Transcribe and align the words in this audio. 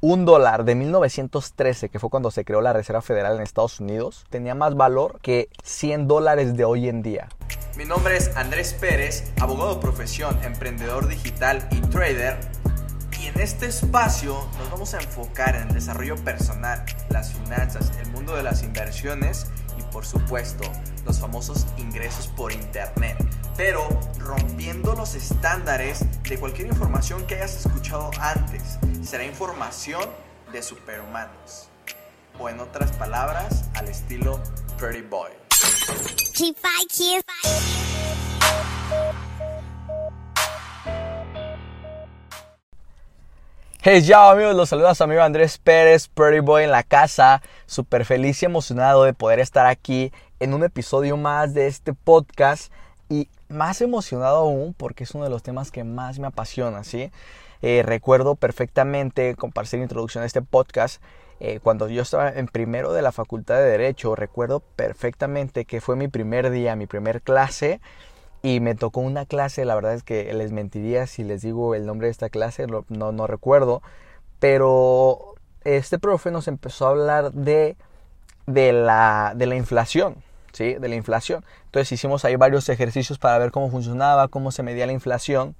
un 0.00 0.24
dólar 0.24 0.64
de 0.64 0.74
1913, 0.74 1.88
que 1.88 1.98
fue 1.98 2.10
cuando 2.10 2.30
se 2.30 2.44
creó 2.44 2.60
la 2.60 2.72
Reserva 2.72 3.02
Federal 3.02 3.36
en 3.36 3.42
Estados 3.42 3.80
Unidos, 3.80 4.24
tenía 4.30 4.54
más 4.54 4.76
valor 4.76 5.18
que 5.20 5.48
100 5.64 6.06
dólares 6.06 6.56
de 6.56 6.64
hoy 6.64 6.88
en 6.88 7.02
día. 7.02 7.28
Mi 7.76 7.84
nombre 7.84 8.16
es 8.16 8.36
Andrés 8.36 8.74
Pérez, 8.74 9.32
abogado 9.40 9.74
de 9.74 9.80
profesión, 9.80 10.38
emprendedor 10.44 11.08
digital 11.08 11.68
y 11.70 11.80
trader. 11.80 12.38
Y 13.20 13.26
en 13.26 13.40
este 13.40 13.66
espacio 13.66 14.36
nos 14.58 14.70
vamos 14.70 14.94
a 14.94 14.98
enfocar 14.98 15.56
en 15.56 15.68
el 15.68 15.74
desarrollo 15.74 16.16
personal, 16.16 16.84
las 17.10 17.32
finanzas, 17.32 17.92
el 18.00 18.10
mundo 18.12 18.36
de 18.36 18.44
las 18.44 18.62
inversiones 18.62 19.50
por 19.90 20.06
supuesto 20.06 20.64
los 21.04 21.18
famosos 21.18 21.66
ingresos 21.76 22.26
por 22.28 22.52
internet. 22.52 23.16
Pero 23.56 23.88
rompiendo 24.18 24.94
los 24.94 25.14
estándares 25.14 26.04
de 26.22 26.38
cualquier 26.38 26.68
información 26.68 27.26
que 27.26 27.36
hayas 27.36 27.66
escuchado 27.66 28.10
antes. 28.20 28.78
Será 29.02 29.24
información 29.24 30.02
de 30.52 30.62
superhumanos. 30.62 31.68
O 32.38 32.48
en 32.48 32.60
otras 32.60 32.92
palabras, 32.92 33.64
al 33.74 33.88
estilo 33.88 34.40
Pretty 34.78 35.02
Boy. 35.02 35.30
Hey, 43.90 44.02
ya 44.02 44.30
amigos, 44.30 44.54
los 44.54 44.68
saluda 44.68 44.92
amigo 45.00 45.22
Andrés 45.22 45.56
Pérez, 45.56 46.08
Pretty 46.08 46.40
Boy 46.40 46.64
en 46.64 46.70
la 46.70 46.82
casa. 46.82 47.40
Súper 47.64 48.04
feliz 48.04 48.42
y 48.42 48.44
emocionado 48.44 49.04
de 49.04 49.14
poder 49.14 49.40
estar 49.40 49.64
aquí 49.64 50.12
en 50.40 50.52
un 50.52 50.62
episodio 50.62 51.16
más 51.16 51.54
de 51.54 51.68
este 51.68 51.94
podcast. 51.94 52.70
Y 53.08 53.30
más 53.48 53.80
emocionado 53.80 54.40
aún 54.40 54.74
porque 54.74 55.04
es 55.04 55.12
uno 55.12 55.24
de 55.24 55.30
los 55.30 55.42
temas 55.42 55.70
que 55.70 55.84
más 55.84 56.18
me 56.18 56.26
apasiona, 56.26 56.84
¿sí? 56.84 57.10
Eh, 57.62 57.82
recuerdo 57.82 58.34
perfectamente, 58.34 59.34
compartir 59.36 59.78
la 59.78 59.84
introducción 59.84 60.22
a 60.22 60.26
este 60.26 60.42
podcast, 60.42 61.02
eh, 61.40 61.60
cuando 61.62 61.88
yo 61.88 62.02
estaba 62.02 62.28
en 62.28 62.46
primero 62.46 62.92
de 62.92 63.00
la 63.00 63.10
Facultad 63.10 63.56
de 63.56 63.70
Derecho, 63.70 64.14
recuerdo 64.14 64.60
perfectamente 64.60 65.64
que 65.64 65.80
fue 65.80 65.96
mi 65.96 66.08
primer 66.08 66.50
día, 66.50 66.76
mi 66.76 66.86
primer 66.86 67.22
clase, 67.22 67.80
y 68.42 68.60
me 68.60 68.74
tocó 68.74 69.00
una 69.00 69.26
clase, 69.26 69.64
la 69.64 69.74
verdad 69.74 69.94
es 69.94 70.02
que 70.02 70.32
les 70.32 70.52
mentiría 70.52 71.06
si 71.06 71.24
les 71.24 71.42
digo 71.42 71.74
el 71.74 71.86
nombre 71.86 72.06
de 72.06 72.12
esta 72.12 72.28
clase, 72.28 72.66
no, 72.66 73.12
no 73.12 73.26
recuerdo, 73.26 73.82
pero 74.38 75.34
este 75.64 75.98
profe 75.98 76.30
nos 76.30 76.48
empezó 76.48 76.86
a 76.86 76.90
hablar 76.90 77.32
de, 77.32 77.76
de, 78.46 78.72
la, 78.72 79.32
de 79.36 79.46
la 79.46 79.56
inflación, 79.56 80.16
¿sí? 80.52 80.74
De 80.74 80.88
la 80.88 80.94
inflación. 80.94 81.44
Entonces 81.66 81.92
hicimos 81.92 82.24
ahí 82.24 82.36
varios 82.36 82.68
ejercicios 82.68 83.18
para 83.18 83.38
ver 83.38 83.50
cómo 83.50 83.70
funcionaba, 83.70 84.28
cómo 84.28 84.50
se 84.52 84.62
medía 84.62 84.86
la 84.86 84.92
inflación. 84.92 85.54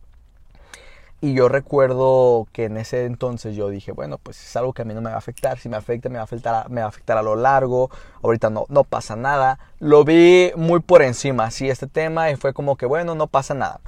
Y 1.20 1.34
yo 1.34 1.48
recuerdo 1.48 2.46
que 2.52 2.66
en 2.66 2.76
ese 2.76 3.04
entonces 3.04 3.56
yo 3.56 3.68
dije, 3.68 3.90
bueno, 3.90 4.18
pues 4.18 4.40
es 4.40 4.56
algo 4.56 4.72
que 4.72 4.82
a 4.82 4.84
mí 4.84 4.94
no 4.94 5.00
me 5.00 5.10
va 5.10 5.16
a 5.16 5.18
afectar. 5.18 5.58
Si 5.58 5.68
me 5.68 5.76
afecta, 5.76 6.08
me 6.08 6.14
va 6.14 6.20
a 6.20 6.24
afectar, 6.24 6.70
me 6.70 6.80
va 6.80 6.86
a, 6.86 6.88
afectar 6.88 7.18
a 7.18 7.22
lo 7.22 7.34
largo. 7.34 7.90
Ahorita 8.22 8.50
no, 8.50 8.66
no 8.68 8.84
pasa 8.84 9.16
nada. 9.16 9.58
Lo 9.80 10.04
vi 10.04 10.52
muy 10.54 10.78
por 10.78 11.02
encima, 11.02 11.44
así, 11.44 11.68
este 11.68 11.88
tema. 11.88 12.30
Y 12.30 12.36
fue 12.36 12.54
como 12.54 12.76
que, 12.76 12.86
bueno, 12.86 13.16
no 13.16 13.26
pasa 13.26 13.54
nada. 13.54 13.80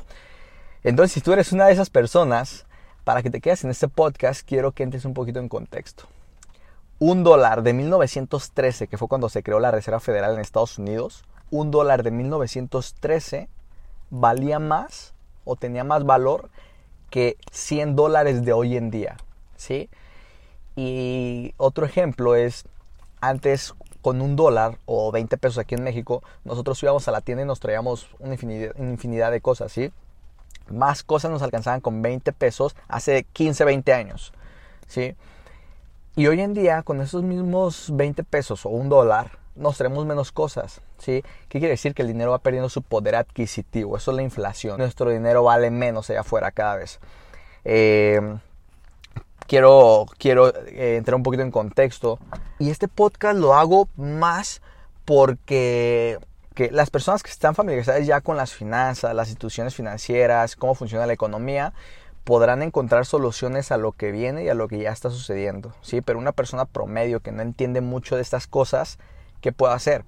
Entonces, 0.83 1.13
si 1.13 1.21
tú 1.21 1.33
eres 1.33 1.53
una 1.53 1.67
de 1.67 1.73
esas 1.73 1.89
personas, 1.89 2.67
para 3.05 3.23
que 3.23 3.31
te 3.31 3.41
quedes 3.41 3.65
en 3.65 3.71
este 3.71 3.89
podcast, 3.89 4.47
quiero 4.47 4.73
que 4.73 4.83
entres 4.83 5.05
un 5.05 5.15
poquito 5.15 5.39
en 5.39 5.49
contexto. 5.49 6.05
Un 6.99 7.23
dólar 7.23 7.63
de 7.63 7.73
1913, 7.73 8.89
que 8.89 8.99
fue 8.99 9.09
cuando 9.09 9.29
se 9.29 9.43
creó 9.43 9.61
la 9.61 9.71
Reserva 9.71 10.01
Federal 10.01 10.35
en 10.35 10.41
Estados 10.41 10.79
Unidos, 10.79 11.25
un 11.51 11.71
dólar 11.71 12.03
de 12.03 12.11
1913 12.11 13.49
valía 14.11 14.59
más 14.59 15.15
o 15.45 15.57
tenía 15.57 15.85
más 15.85 16.05
valor 16.05 16.51
que 17.11 17.37
100 17.51 17.97
dólares 17.97 18.45
de 18.45 18.53
hoy 18.53 18.77
en 18.77 18.91
día, 18.91 19.17
¿sí? 19.57 19.91
Y 20.77 21.53
otro 21.57 21.85
ejemplo 21.85 22.37
es, 22.37 22.65
antes 23.21 23.75
con 24.01 24.23
un 24.23 24.37
dólar 24.37 24.79
o 24.87 25.13
20 25.13 25.37
pesos 25.37 25.59
aquí 25.59 25.75
en 25.75 25.83
México, 25.83 26.23
nosotros 26.45 26.83
íbamos 26.83 27.07
a 27.09 27.11
la 27.11 27.21
tienda 27.21 27.43
y 27.43 27.47
nos 27.47 27.61
traíamos 27.61 28.09
una 28.19 28.35
infinidad, 28.35 28.73
una 28.77 28.93
infinidad 28.93 29.31
de 29.31 29.41
cosas, 29.41 29.73
¿sí? 29.73 29.93
Más 30.69 31.03
cosas 31.03 31.31
nos 31.31 31.43
alcanzaban 31.43 31.81
con 31.81 32.01
20 32.01 32.33
pesos 32.33 32.77
hace 32.89 33.25
15, 33.25 33.65
20 33.65 33.93
años, 33.93 34.33
¿sí? 34.87 35.17
Y 36.17 36.27
hoy 36.29 36.41
en 36.41 36.55
día, 36.55 36.83
con 36.83 37.01
esos 37.01 37.23
mismos 37.23 37.91
20 37.93 38.25
pesos 38.25 38.65
o 38.65 38.71
un 38.71 38.89
dólar, 38.89 39.40
nos 39.61 39.77
traemos 39.77 40.07
menos 40.07 40.33
cosas, 40.33 40.81
¿sí? 40.99 41.23
¿Qué 41.49 41.59
quiere 41.59 41.71
decir? 41.71 41.95
Que 41.95 42.03
el 42.03 42.09
dinero 42.09 42.31
va 42.31 42.39
perdiendo 42.39 42.69
su 42.69 42.83
poder 42.83 43.15
adquisitivo. 43.15 43.97
Eso 43.97 44.11
es 44.11 44.17
la 44.17 44.23
inflación. 44.23 44.79
Nuestro 44.79 45.11
dinero 45.11 45.45
vale 45.45 45.71
menos 45.71 46.11
allá 46.11 46.21
afuera 46.21 46.51
cada 46.51 46.77
vez. 46.77 46.99
Eh, 47.65 48.21
quiero 49.47 50.07
quiero 50.19 50.49
eh, 50.67 50.97
entrar 50.97 51.15
un 51.15 51.23
poquito 51.23 51.43
en 51.43 51.51
contexto. 51.51 52.19
Y 52.59 52.71
este 52.71 52.89
podcast 52.89 53.39
lo 53.39 53.55
hago 53.55 53.89
más 53.97 54.63
porque 55.05 56.19
que 56.55 56.71
las 56.71 56.91
personas 56.91 57.23
que 57.23 57.31
están 57.31 57.55
familiarizadas 57.55 58.07
ya 58.07 58.21
con 58.21 58.37
las 58.37 58.55
finanzas, 58.55 59.15
las 59.15 59.29
instituciones 59.29 59.75
financieras, 59.75 60.57
cómo 60.57 60.75
funciona 60.75 61.07
la 61.07 61.13
economía, 61.13 61.75
podrán 62.25 62.63
encontrar 62.63 63.07
soluciones 63.07 63.73
a 63.73 63.77
lo 63.77 63.93
que 63.93 64.11
viene 64.11 64.45
y 64.45 64.49
a 64.49 64.55
lo 64.55 64.69
que 64.69 64.79
ya 64.79 64.91
está 64.91 65.11
sucediendo, 65.11 65.75
¿sí? 65.83 66.01
Pero 66.01 66.19
una 66.19 66.33
persona 66.33 66.65
promedio 66.65 67.21
que 67.21 67.33
no 67.33 67.43
entiende 67.43 67.81
mucho 67.81 68.17
de 68.17 68.23
estas 68.23 68.47
cosas, 68.47 68.99
¿qué 69.41 69.53
puedo 69.53 69.73
hacer? 69.73 70.05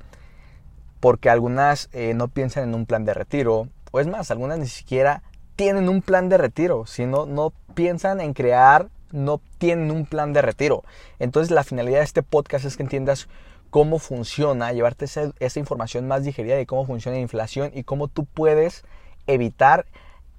Porque 1.00 1.30
algunas 1.30 1.88
eh, 1.92 2.14
no 2.14 2.28
piensan 2.28 2.64
en 2.64 2.74
un 2.74 2.86
plan 2.86 3.04
de 3.04 3.14
retiro, 3.14 3.68
o 3.90 4.00
es 4.00 4.06
más, 4.06 4.30
algunas 4.30 4.58
ni 4.58 4.66
siquiera 4.66 5.22
tienen 5.56 5.88
un 5.88 6.02
plan 6.02 6.28
de 6.28 6.38
retiro, 6.38 6.86
sino 6.86 7.26
no 7.26 7.52
piensan 7.74 8.20
en 8.20 8.32
crear, 8.34 8.88
no 9.10 9.40
tienen 9.58 9.90
un 9.90 10.06
plan 10.06 10.32
de 10.32 10.42
retiro. 10.42 10.82
Entonces 11.18 11.50
la 11.50 11.64
finalidad 11.64 11.98
de 11.98 12.04
este 12.04 12.22
podcast 12.22 12.64
es 12.64 12.76
que 12.76 12.82
entiendas 12.82 13.28
cómo 13.70 13.98
funciona, 13.98 14.72
llevarte 14.72 15.04
esa, 15.04 15.58
información 15.58 16.06
más 16.06 16.24
digerida 16.24 16.56
de 16.56 16.66
cómo 16.66 16.86
funciona 16.86 17.16
la 17.16 17.22
inflación 17.22 17.70
y 17.74 17.84
cómo 17.84 18.08
tú 18.08 18.24
puedes 18.24 18.84
evitar 19.26 19.86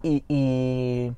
y 0.01 1.13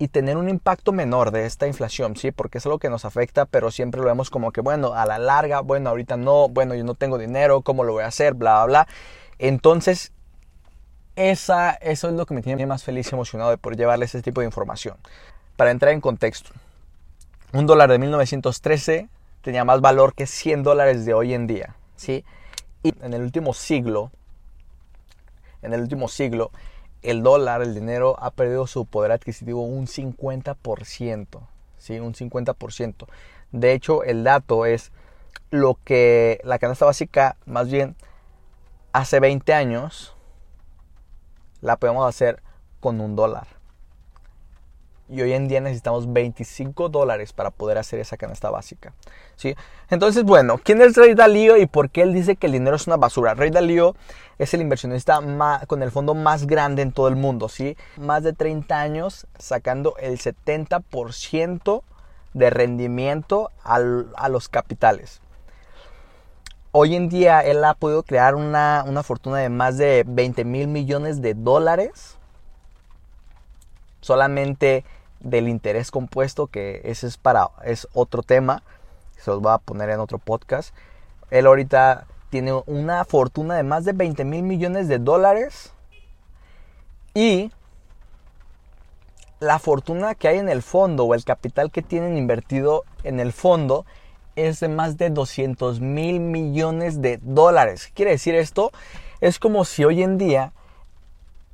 y 0.00 0.08
tener 0.08 0.38
un 0.38 0.48
impacto 0.48 0.92
menor 0.92 1.30
de 1.30 1.44
esta 1.44 1.66
inflación, 1.66 2.16
¿sí? 2.16 2.32
Porque 2.32 2.56
es 2.56 2.64
algo 2.64 2.78
que 2.78 2.88
nos 2.88 3.04
afecta, 3.04 3.44
pero 3.44 3.70
siempre 3.70 4.00
lo 4.00 4.06
vemos 4.06 4.30
como 4.30 4.50
que, 4.50 4.62
bueno, 4.62 4.94
a 4.94 5.04
la 5.04 5.18
larga, 5.18 5.60
bueno, 5.60 5.90
ahorita 5.90 6.16
no, 6.16 6.48
bueno, 6.48 6.74
yo 6.74 6.84
no 6.84 6.94
tengo 6.94 7.18
dinero, 7.18 7.60
¿cómo 7.60 7.84
lo 7.84 7.92
voy 7.92 8.04
a 8.04 8.06
hacer? 8.06 8.32
Bla, 8.32 8.64
bla, 8.64 8.66
bla. 8.66 8.88
Entonces, 9.38 10.12
esa, 11.16 11.72
eso 11.72 12.08
es 12.08 12.14
lo 12.14 12.24
que 12.24 12.32
me 12.32 12.40
tiene 12.40 12.64
más 12.64 12.82
feliz 12.82 13.12
y 13.12 13.14
emocionado 13.14 13.50
de 13.50 13.58
poder 13.58 13.76
llevarles 13.76 14.14
este 14.14 14.30
tipo 14.30 14.40
de 14.40 14.46
información. 14.46 14.96
Para 15.56 15.70
entrar 15.70 15.92
en 15.92 16.00
contexto, 16.00 16.50
un 17.52 17.66
dólar 17.66 17.90
de 17.90 17.98
1913 17.98 19.06
tenía 19.42 19.66
más 19.66 19.82
valor 19.82 20.14
que 20.14 20.26
100 20.26 20.62
dólares 20.62 21.04
de 21.04 21.12
hoy 21.12 21.34
en 21.34 21.46
día, 21.46 21.76
¿sí? 21.96 22.24
Y 22.82 22.94
en 23.04 23.12
el 23.12 23.20
último 23.20 23.52
siglo, 23.52 24.10
en 25.60 25.74
el 25.74 25.82
último 25.82 26.08
siglo, 26.08 26.52
el 27.02 27.22
dólar, 27.22 27.62
el 27.62 27.74
dinero, 27.74 28.16
ha 28.18 28.30
perdido 28.30 28.66
su 28.66 28.86
poder 28.86 29.12
adquisitivo 29.12 29.62
un 29.62 29.86
50%. 29.86 31.40
¿sí? 31.78 31.98
Un 31.98 32.14
50%. 32.14 33.06
De 33.52 33.72
hecho, 33.72 34.04
el 34.04 34.24
dato 34.24 34.66
es 34.66 34.92
lo 35.50 35.78
que 35.84 36.40
la 36.44 36.58
canasta 36.58 36.86
básica, 36.86 37.36
más 37.46 37.70
bien, 37.70 37.96
hace 38.92 39.20
20 39.20 39.52
años, 39.54 40.14
la 41.60 41.76
podemos 41.76 42.08
hacer 42.08 42.42
con 42.80 43.00
un 43.00 43.16
dólar 43.16 43.59
y 45.10 45.20
hoy 45.22 45.32
en 45.32 45.48
día 45.48 45.60
necesitamos 45.60 46.12
25 46.12 46.88
dólares 46.88 47.32
para 47.32 47.50
poder 47.50 47.78
hacer 47.78 47.98
esa 47.98 48.16
canasta 48.16 48.48
básica. 48.50 48.92
¿sí? 49.36 49.56
Entonces, 49.88 50.22
bueno, 50.22 50.60
¿quién 50.62 50.80
es 50.80 50.96
Rey 50.96 51.14
Dalío 51.14 51.56
y 51.56 51.66
por 51.66 51.90
qué 51.90 52.02
él 52.02 52.14
dice 52.14 52.36
que 52.36 52.46
el 52.46 52.52
dinero 52.52 52.76
es 52.76 52.86
una 52.86 52.96
basura? 52.96 53.34
Rey 53.34 53.50
Dalío 53.50 53.96
es 54.38 54.54
el 54.54 54.60
inversionista 54.60 55.20
con 55.66 55.82
el 55.82 55.90
fondo 55.90 56.14
más 56.14 56.46
grande 56.46 56.82
en 56.82 56.92
todo 56.92 57.08
el 57.08 57.16
mundo, 57.16 57.48
¿sí? 57.48 57.76
Más 57.96 58.22
de 58.22 58.32
30 58.32 58.80
años 58.80 59.26
sacando 59.38 59.96
el 59.98 60.18
70% 60.18 61.82
de 62.32 62.50
rendimiento 62.50 63.50
a 63.64 64.28
los 64.28 64.48
capitales. 64.48 65.20
Hoy 66.72 66.94
en 66.94 67.08
día 67.08 67.40
él 67.40 67.64
ha 67.64 67.74
podido 67.74 68.04
crear 68.04 68.36
una, 68.36 68.84
una 68.86 69.02
fortuna 69.02 69.38
de 69.38 69.48
más 69.48 69.76
de 69.76 70.04
20 70.06 70.44
mil 70.44 70.68
millones 70.68 71.20
de 71.20 71.34
dólares 71.34 72.16
solamente 74.00 74.84
del 75.20 75.48
interés 75.48 75.90
compuesto, 75.90 76.46
que 76.46 76.80
ese 76.84 77.06
es 77.06 77.16
para 77.16 77.50
es 77.64 77.86
otro 77.92 78.22
tema, 78.22 78.62
se 79.16 79.30
los 79.30 79.40
voy 79.40 79.52
a 79.52 79.58
poner 79.58 79.90
en 79.90 80.00
otro 80.00 80.18
podcast. 80.18 80.74
Él 81.30 81.46
ahorita 81.46 82.06
tiene 82.30 82.52
una 82.66 83.04
fortuna 83.04 83.54
de 83.54 83.62
más 83.62 83.84
de 83.84 83.92
20 83.92 84.24
mil 84.24 84.42
millones 84.42 84.88
de 84.88 84.98
dólares 84.98 85.72
y 87.14 87.50
la 89.40 89.58
fortuna 89.58 90.14
que 90.14 90.28
hay 90.28 90.38
en 90.38 90.48
el 90.48 90.62
fondo 90.62 91.04
o 91.04 91.14
el 91.14 91.24
capital 91.24 91.70
que 91.70 91.82
tienen 91.82 92.16
invertido 92.16 92.84
en 93.04 93.20
el 93.20 93.32
fondo 93.32 93.84
es 94.36 94.60
de 94.60 94.68
más 94.68 94.96
de 94.96 95.10
200 95.10 95.80
mil 95.80 96.20
millones 96.20 97.02
de 97.02 97.18
dólares. 97.22 97.86
¿Qué 97.86 97.92
quiere 97.92 98.10
decir 98.12 98.34
esto? 98.34 98.70
Es 99.20 99.38
como 99.38 99.64
si 99.64 99.84
hoy 99.84 100.02
en 100.02 100.18
día 100.18 100.52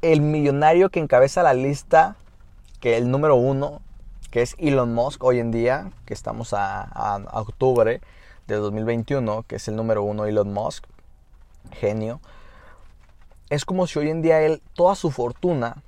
el 0.03 0.21
millonario 0.21 0.91
que 0.91 1.01
encabeza 1.01 1.43
la 1.43 1.55
lista 1.55 2.17
que 2.81 2.97
el 2.97 3.11
número 3.11 3.37
uno, 3.37 3.81
que 4.31 4.43
es 4.43 4.55
Elon 4.59 4.95
Musk 4.95 5.23
hoy 5.25 5.39
en 5.39 5.51
día, 5.51 5.91
que 6.05 6.15
estamos 6.15 6.53
a, 6.53 6.83
a 6.83 7.41
octubre 7.41 8.01
de 8.47 8.55
2021, 8.55 9.45
que 9.45 9.57
es 9.57 9.69
el 9.69 9.77
número 9.77 10.03
uno 10.03 10.27
Elon 10.27 10.53
Musk, 10.53 10.85
genio, 11.73 12.21
es 13.51 13.65
como 13.65 13.87
si 13.87 13.99
hoy 13.99 14.11
en 14.11 14.23
día 14.23 14.43
él, 14.43 14.63
toda 14.75 14.95
su 14.95 15.11
fortuna, 15.11 15.83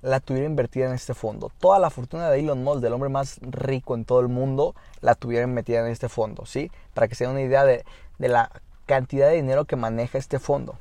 la 0.00 0.20
tuviera 0.20 0.46
invertida 0.46 0.86
en 0.86 0.92
este 0.92 1.12
fondo. 1.12 1.50
Toda 1.58 1.78
la 1.78 1.90
fortuna 1.90 2.30
de 2.30 2.40
Elon 2.40 2.62
Musk, 2.62 2.80
del 2.80 2.92
hombre 2.92 3.08
más 3.08 3.38
rico 3.42 3.94
en 3.94 4.04
todo 4.04 4.20
el 4.20 4.28
mundo, 4.28 4.74
la 5.00 5.14
tuviera 5.14 5.46
metida 5.46 5.80
en 5.80 5.88
este 5.88 6.08
fondo, 6.08 6.46
¿sí? 6.46 6.70
Para 6.94 7.08
que 7.08 7.14
se 7.14 7.24
den 7.24 7.32
una 7.32 7.42
idea 7.42 7.64
de, 7.64 7.84
de 8.18 8.28
la 8.28 8.50
cantidad 8.86 9.28
de 9.28 9.36
dinero 9.36 9.64
que 9.64 9.76
maneja 9.76 10.18
este 10.18 10.38
fondo. 10.38 10.76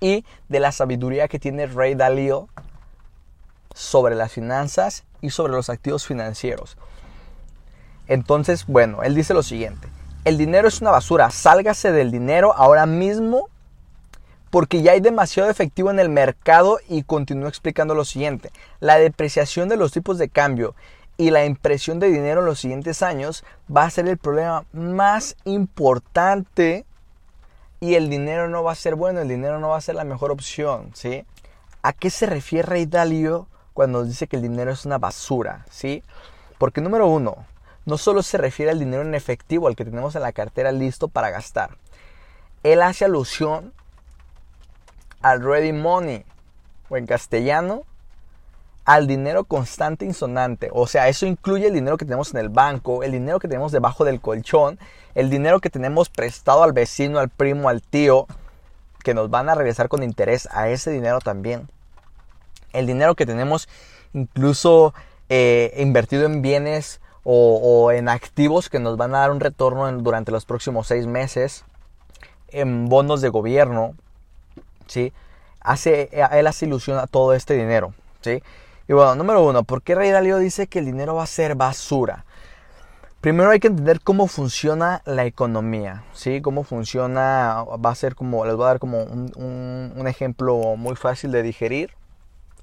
Y 0.00 0.24
de 0.48 0.60
la 0.60 0.72
sabiduría 0.72 1.28
que 1.28 1.38
tiene 1.38 1.66
Ray 1.66 1.94
Dalio 1.94 2.48
sobre 3.74 4.14
las 4.14 4.32
finanzas 4.32 5.04
y 5.20 5.30
sobre 5.30 5.52
los 5.52 5.70
activos 5.70 6.06
financieros. 6.06 6.76
Entonces, 8.06 8.66
bueno, 8.66 9.02
él 9.02 9.14
dice 9.14 9.34
lo 9.34 9.42
siguiente. 9.42 9.88
El 10.24 10.38
dinero 10.38 10.68
es 10.68 10.80
una 10.80 10.90
basura. 10.90 11.30
Sálgase 11.30 11.92
del 11.92 12.10
dinero 12.10 12.54
ahora 12.54 12.86
mismo 12.86 13.48
porque 14.50 14.82
ya 14.82 14.92
hay 14.92 15.00
demasiado 15.00 15.48
efectivo 15.48 15.90
en 15.90 15.98
el 15.98 16.10
mercado 16.10 16.78
y 16.88 17.04
continúa 17.04 17.48
explicando 17.48 17.94
lo 17.94 18.04
siguiente. 18.04 18.50
La 18.80 18.98
depreciación 18.98 19.68
de 19.68 19.78
los 19.78 19.92
tipos 19.92 20.18
de 20.18 20.28
cambio 20.28 20.74
y 21.16 21.30
la 21.30 21.46
impresión 21.46 22.00
de 22.00 22.10
dinero 22.10 22.40
en 22.40 22.46
los 22.46 22.60
siguientes 22.60 23.02
años 23.02 23.44
va 23.74 23.84
a 23.84 23.90
ser 23.90 24.08
el 24.08 24.18
problema 24.18 24.64
más 24.72 25.36
importante 25.44 26.84
y 27.80 27.94
el 27.94 28.10
dinero 28.10 28.48
no 28.48 28.62
va 28.62 28.72
a 28.72 28.76
ser 28.76 28.94
bueno, 28.94 29.20
el 29.20 29.28
dinero 29.28 29.58
no 29.58 29.70
va 29.70 29.78
a 29.78 29.80
ser 29.80 29.94
la 29.94 30.04
mejor 30.04 30.30
opción, 30.30 30.90
¿sí? 30.94 31.24
¿A 31.82 31.92
qué 31.92 32.10
se 32.10 32.26
refiere 32.26 32.68
Ray 32.68 32.86
Cuando 33.74 34.04
dice 34.04 34.26
que 34.26 34.36
el 34.36 34.42
dinero 34.42 34.70
es 34.70 34.84
una 34.84 34.98
basura, 34.98 35.64
¿sí? 35.70 36.02
Porque 36.58 36.80
número 36.80 37.06
uno, 37.06 37.46
no 37.84 37.98
solo 37.98 38.22
se 38.22 38.38
refiere 38.38 38.70
al 38.70 38.78
dinero 38.78 39.02
en 39.02 39.14
efectivo, 39.14 39.66
al 39.66 39.76
que 39.76 39.84
tenemos 39.84 40.14
en 40.14 40.22
la 40.22 40.32
cartera 40.32 40.72
listo 40.72 41.08
para 41.08 41.30
gastar. 41.30 41.76
Él 42.62 42.82
hace 42.82 43.04
alusión 43.04 43.72
al 45.20 45.42
ready 45.42 45.72
money, 45.72 46.24
o 46.88 46.96
en 46.96 47.06
castellano, 47.06 47.84
al 48.84 49.06
dinero 49.06 49.44
constante 49.44 50.04
insonante. 50.04 50.68
O 50.72 50.86
sea, 50.86 51.08
eso 51.08 51.26
incluye 51.26 51.68
el 51.68 51.74
dinero 51.74 51.96
que 51.96 52.04
tenemos 52.04 52.34
en 52.34 52.40
el 52.40 52.48
banco, 52.48 53.02
el 53.02 53.12
dinero 53.12 53.38
que 53.38 53.48
tenemos 53.48 53.72
debajo 53.72 54.04
del 54.04 54.20
colchón, 54.20 54.78
el 55.14 55.30
dinero 55.30 55.60
que 55.60 55.70
tenemos 55.70 56.08
prestado 56.08 56.62
al 56.62 56.72
vecino, 56.72 57.18
al 57.18 57.28
primo, 57.28 57.68
al 57.68 57.82
tío, 57.82 58.26
que 59.02 59.14
nos 59.14 59.30
van 59.30 59.48
a 59.48 59.54
regresar 59.54 59.88
con 59.88 60.02
interés 60.02 60.48
a 60.52 60.68
ese 60.68 60.90
dinero 60.90 61.20
también. 61.20 61.68
El 62.72 62.86
dinero 62.86 63.14
que 63.14 63.26
tenemos 63.26 63.68
incluso 64.12 64.94
eh, 65.28 65.74
invertido 65.78 66.26
en 66.26 66.42
bienes 66.42 67.00
o, 67.24 67.92
en 67.92 68.08
activos 68.08 68.68
que 68.68 68.80
nos 68.80 68.96
van 68.96 69.14
a 69.14 69.20
dar 69.20 69.30
un 69.30 69.40
retorno 69.40 69.90
durante 69.92 70.32
los 70.32 70.44
próximos 70.44 70.88
seis 70.88 71.06
meses, 71.06 71.64
en 72.48 72.88
bonos 72.88 73.20
de 73.20 73.28
gobierno, 73.28 73.94
¿sí? 74.86 75.12
Hace, 75.60 76.10
él 76.32 76.46
hace 76.46 76.66
ilusión 76.66 76.98
a 76.98 77.06
todo 77.06 77.32
este 77.32 77.54
dinero, 77.54 77.94
¿sí? 78.20 78.42
Y 78.88 78.92
bueno, 78.92 79.14
número 79.14 79.44
uno, 79.44 79.62
¿por 79.62 79.82
qué 79.82 79.94
Rey 79.94 80.10
Dalio 80.10 80.38
dice 80.38 80.66
que 80.66 80.80
el 80.80 80.86
dinero 80.86 81.14
va 81.14 81.22
a 81.22 81.26
ser 81.26 81.54
basura? 81.54 82.24
Primero 83.20 83.50
hay 83.50 83.60
que 83.60 83.68
entender 83.68 84.00
cómo 84.00 84.26
funciona 84.26 85.00
la 85.04 85.24
economía, 85.24 86.02
¿sí? 86.12 86.42
Cómo 86.42 86.64
funciona, 86.64 87.64
va 87.64 87.90
a 87.90 87.94
ser 87.94 88.16
como, 88.16 88.44
les 88.44 88.56
voy 88.56 88.64
a 88.64 88.68
dar 88.68 88.80
como 88.80 89.04
un, 89.04 90.04
ejemplo 90.08 90.74
muy 90.76 90.96
fácil 90.96 91.30
de 91.30 91.44
digerir 91.44 91.94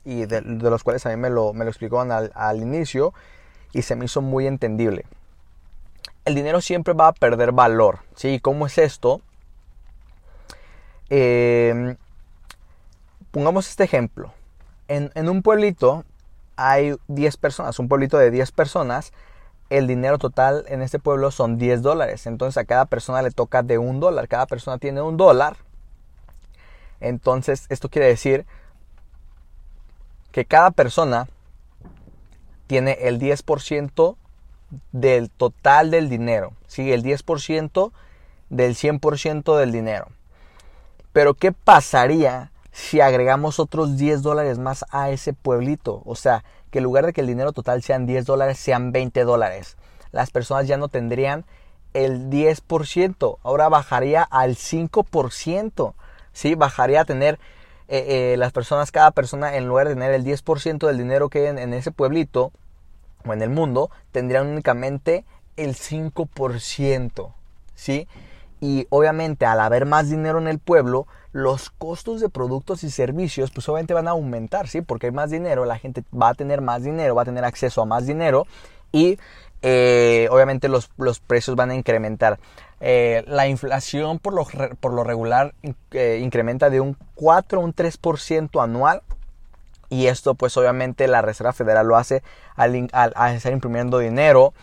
y 0.06 0.25
de, 0.25 0.42
los 0.42 0.84
cuales 0.84 1.06
a 1.06 1.10
mí 1.10 1.16
me 1.16 1.30
lo, 1.30 1.54
me 1.54 1.66
lo 1.66 1.69
explicaban 1.69 2.12
al, 2.12 2.31
al 2.36 2.62
inicio 2.62 3.13
y 3.74 3.84
se 3.84 3.96
me 3.96 4.06
hizo 4.06 4.22
muy 4.22 4.48
entendible. 4.48 5.06
El 6.25 6.36
dinero 6.36 6.62
siempre 6.62 6.94
va 6.94 7.07
a 7.07 7.13
perder 7.13 7.51
valor, 7.51 8.00
¿sí? 8.16 8.40
¿Cómo 8.40 8.68
es 8.68 8.78
esto? 8.78 9.22
Eh, 11.10 11.96
pongamos 13.31 13.68
este 13.69 13.84
ejemplo. 13.84 14.34
En, 14.88 15.30
un 15.30 15.42
pueblito 15.42 16.04
hay 16.56 16.95
10 17.07 17.38
personas, 17.38 17.80
un 17.80 17.88
pueblito 17.88 18.18
de 18.18 18.31
10 18.31 18.52
personas, 18.52 19.13
el 19.69 19.86
dinero 19.86 20.18
total 20.18 20.66
en 20.68 20.81
este 20.81 20.98
pueblo 20.98 21.30
son 21.31 21.57
10 21.57 21.81
dólares. 21.81 22.25
Entonces 22.25 22.57
a 22.57 22.66
cada 22.66 22.86
persona 22.86 23.22
le 23.22 23.31
toca 23.31 23.62
de 23.62 23.78
un 23.78 24.00
dólar. 24.00 24.28
Cada 24.28 24.48
persona 24.48 24.80
tiene 24.80 25.02
un 25.02 25.16
dólar. 25.16 25.57
Entonces 27.00 27.66
esto 27.69 27.90
quiere 27.90 28.07
decir 28.07 28.45
que 30.31 30.46
cada 30.46 30.72
persona 30.72 31.28
tiene 32.68 32.94
el 33.02 33.20
10% 33.20 34.16
del 34.92 35.30
total 35.30 35.92
del 35.92 36.10
dinero. 36.10 36.54
Sí, 36.68 36.92
el 36.92 37.04
10% 37.04 37.92
del 38.50 38.76
100% 38.76 39.58
del 39.58 39.72
dinero. 39.72 40.08
Pero 41.12 41.34
¿qué 41.34 41.52
pasaría 41.52 42.52
si 42.80 43.02
agregamos 43.02 43.60
otros 43.60 43.98
10 43.98 44.22
dólares 44.22 44.58
más 44.58 44.86
a 44.92 45.10
ese 45.10 45.34
pueblito. 45.34 46.02
O 46.06 46.16
sea, 46.16 46.44
que 46.72 46.80
en 46.80 46.86
lugar 46.86 47.06
de 47.06 47.14
que 47.14 47.22
el 47.22 47.28
dinero 47.28 47.52
total 47.52 47.84
sean 47.84 48.06
10 48.06 48.26
dólares, 48.26 48.58
sean 48.58 48.92
20 48.92 49.24
dólares. 49.24 49.78
Las 50.12 50.31
personas 50.31 50.68
ya 50.68 50.78
no 50.78 50.88
tendrían 50.88 51.46
el 51.94 52.30
10%, 52.30 53.38
ahora 53.44 53.70
bajaría 53.70 54.24
al 54.24 54.56
5%. 54.56 55.94
¿sí? 56.34 56.56
Bajaría 56.56 57.02
a 57.02 57.06
tener 57.06 57.40
eh, 57.91 58.33
eh, 58.33 58.38
las 58.38 58.51
personas, 58.51 58.91
cada 58.91 59.09
persona, 59.09 59.56
en 59.56 59.68
lugar 59.68 59.88
de 59.88 59.95
tener 59.95 60.12
el 60.12 60.24
10% 60.24 60.86
del 60.86 60.97
dinero 61.00 61.30
que 61.30 61.39
hay 61.39 61.57
en, 61.57 61.74
ese 61.74 61.91
pueblito 61.91 62.51
o 63.25 63.33
en 63.33 63.41
el 63.41 63.50
mundo, 63.50 63.89
tendrían 64.12 64.47
únicamente 64.47 65.25
el 65.57 65.75
5%. 65.75 67.31
¿sí? 67.74 68.07
Y 68.62 68.86
obviamente 68.91 69.47
al 69.47 69.59
haber 69.59 69.88
más 69.88 70.07
dinero 70.07 70.38
en 70.38 70.47
el 70.47 70.59
pueblo, 70.59 71.07
los 71.31 71.71
costos 71.71 72.21
de 72.21 72.30
productos 72.30 72.83
y 72.83 72.91
servicios 72.91 73.50
pues 73.50 73.68
obviamente 73.68 73.95
van 73.95 74.07
a 74.07 74.12
aumentar, 74.12 74.68
¿sí? 74.68 74.81
Porque 74.81 75.07
hay 75.07 75.12
más 75.12 75.31
dinero, 75.31 75.65
la 75.65 75.80
gente 75.80 76.03
va 76.13 76.30
a 76.30 76.33
tener 76.35 76.62
más 76.62 76.83
dinero, 76.83 77.15
va 77.15 77.24
a 77.24 77.25
tener 77.25 77.44
acceso 77.44 77.81
a 77.81 77.85
más 77.85 78.06
dinero 78.06 78.45
y 78.92 79.18
eh, 79.61 80.27
obviamente 80.31 80.69
los, 80.69 80.89
precios 81.25 81.56
van 81.56 81.71
a 81.71 81.75
incrementar. 81.75 82.39
Eh, 82.81 83.23
la 83.27 83.47
inflación 83.47 84.19
por 84.19 84.33
lo, 84.33 84.47
por 84.79 84.94
lo 84.94 85.03
regular 85.03 85.53
eh, 85.91 86.21
incrementa 86.23 86.69
de 86.69 86.79
un 86.79 86.95
4 87.15 87.59
a 87.59 87.63
un 87.63 87.73
3% 87.73 88.63
anual. 88.63 89.01
Y 89.89 90.06
esto 90.06 90.35
pues 90.35 90.56
obviamente 90.56 91.07
la 91.07 91.21
Reserva 91.21 91.51
Federal 91.51 91.88
lo 91.88 91.97
hace 91.97 92.21
al, 92.56 92.75
estar 92.75 93.51
imprimiendo 93.51 93.99
dinero. 93.99 94.54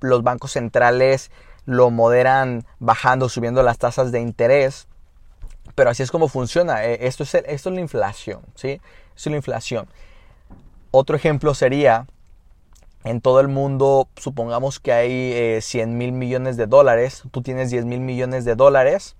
los 0.00 0.22
bancos 0.22 0.52
centrales 0.52 1.30
lo 1.66 1.90
moderan 1.90 2.66
bajando, 2.80 3.28
subiendo 3.28 3.62
las 3.62 3.78
tasas 3.78 4.10
de 4.10 4.20
interés. 4.20 4.88
Pero 5.76 5.90
así 5.90 6.02
es 6.02 6.10
como 6.10 6.28
funciona. 6.28 6.84
Esto 6.84 7.22
es, 7.22 7.34
esto 7.34 7.68
es 7.68 7.74
la 7.74 7.80
inflación, 7.80 8.40
¿sí? 8.56 8.80
Esto 9.14 9.28
es 9.28 9.32
la 9.32 9.36
inflación. 9.36 9.88
Otro 10.90 11.14
ejemplo 11.14 11.54
sería, 11.54 12.06
en 13.04 13.20
todo 13.20 13.40
el 13.40 13.48
mundo, 13.48 14.08
supongamos 14.16 14.78
que 14.78 14.92
hay 14.92 15.60
100 15.60 15.88
eh, 15.88 15.92
mil 15.92 16.12
millones 16.12 16.56
de 16.56 16.66
dólares, 16.66 17.22
tú 17.30 17.42
tienes 17.42 17.70
10 17.70 17.86
mil 17.86 18.00
millones 18.00 18.44
de 18.44 18.54
dólares, 18.54 19.16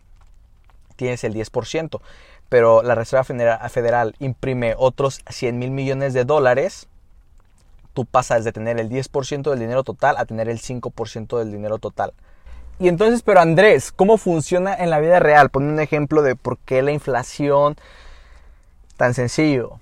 tienes 0.97 1.25
el 1.25 1.35
10%, 1.35 2.01
pero 2.49 2.83
la 2.83 2.95
Reserva 2.95 3.25
Federal 3.25 4.15
imprime 4.19 4.75
otros 4.77 5.21
100 5.29 5.59
mil 5.59 5.71
millones 5.71 6.13
de 6.13 6.25
dólares, 6.25 6.89
tú 7.95 8.05
pasas 8.05 8.45
de 8.45 8.53
tener 8.53 8.79
el 8.79 8.91
10% 8.91 9.51
del 9.51 9.59
dinero 9.59 9.83
total 9.83 10.17
a 10.19 10.27
tener 10.27 10.49
el 10.49 10.61
5% 10.61 11.39
del 11.39 11.51
dinero 11.51 11.79
total. 11.79 12.13
Y 12.79 12.89
entonces, 12.89 13.23
pero 13.23 13.41
Andrés, 13.41 13.93
¿cómo 13.93 14.17
funciona 14.17 14.75
en 14.75 14.91
la 14.91 15.01
vida 15.01 15.21
real? 15.21 15.51
Pon 15.51 15.65
un 15.65 15.81
ejemplo 15.81 16.23
de 16.23 16.35
por 16.35 16.57
qué 16.59 16.83
la 16.83 16.93
inflación 16.93 17.77
tan 18.97 19.13
sencillo. 19.15 19.79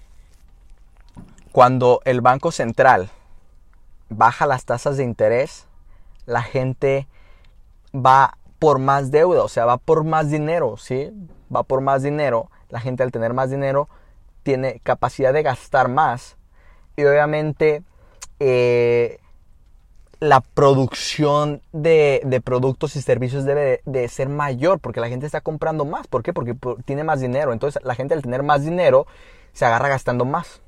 Cuando 1.53 2.01
el 2.05 2.21
Banco 2.21 2.51
Central 2.51 3.11
baja 4.09 4.47
las 4.47 4.65
tasas 4.65 4.97
de 4.97 5.05
interés, 5.05 5.67
la 6.27 6.43
gente 6.43 7.07
va 7.95 8.37
por 8.59 8.79
más 8.79 9.11
deuda, 9.11 9.43
o 9.43 9.49
sea, 9.49 9.65
va 9.65 9.79
por 9.79 10.05
más 10.05 10.31
dinero, 10.31 10.77
¿sí? 10.77 11.11
Va 11.55 11.63
por 11.63 11.81
más 11.81 12.03
dinero. 12.03 12.51
La 12.69 12.81
gente 12.81 13.03
al 13.03 13.13
tener 13.13 13.33
más 13.33 13.51
dinero 13.51 13.89
tiene 14.43 14.81
capacidad 14.83 15.33
de 15.33 15.43
gastar 15.43 15.89
más. 15.89 16.37
Y 16.97 17.05
obviamente 17.05 17.83
eh, 18.41 19.19
la 20.21 20.41
producción 20.41 21.63
de, 21.73 22.43
productos 22.45 22.97
y 22.97 23.03
servicios 23.03 23.45
debe 23.45 23.83
de, 23.85 24.09
ser 24.09 24.29
mayor 24.29 24.81
porque 24.81 25.01
la 25.01 25.09
gente 25.09 25.27
está 25.27 25.41
comprando 25.41 25.85
más. 25.85 26.09
¿Por 26.09 26.23
qué? 26.23 26.33
Porque 26.33 26.57
tiene 26.85 27.05
más 27.05 27.21
dinero. 27.21 27.53
Entonces 27.53 27.83
la 27.85 27.95
gente 27.95 28.15
al 28.15 28.23
tener 28.23 28.43
más 28.43 28.65
dinero 28.65 29.07
se 29.53 29.65
agarra 29.65 29.89
gastando 29.89 30.25
más. 30.25 30.61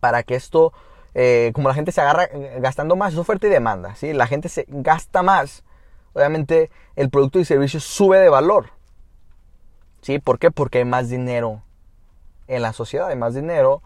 Para 0.00 0.22
que 0.22 0.34
esto, 0.34 0.72
eh, 1.14 1.52
como 1.54 1.68
la 1.68 1.74
gente 1.74 1.92
se 1.92 2.00
agarra 2.00 2.24
eh, 2.24 2.58
gastando 2.60 2.96
más, 2.96 3.12
es 3.12 3.18
oferta 3.18 3.46
y 3.46 3.50
demanda. 3.50 3.94
¿sí? 3.94 4.12
La 4.12 4.26
gente 4.26 4.48
se 4.48 4.64
gasta 4.68 5.22
más. 5.22 5.64
Obviamente 6.14 6.70
el 6.96 7.10
producto 7.10 7.38
y 7.38 7.44
servicio 7.44 7.80
sube 7.80 8.18
de 8.18 8.28
valor. 8.28 8.70
¿Sí? 10.00 10.18
¿Por 10.18 10.38
qué? 10.38 10.50
Porque 10.50 10.78
hay 10.78 10.84
más 10.84 11.08
dinero 11.08 11.62
en 12.48 12.62
la 12.62 12.72
sociedad, 12.72 13.08
hay 13.08 13.16
más 13.16 13.34
dinero. 13.34 13.82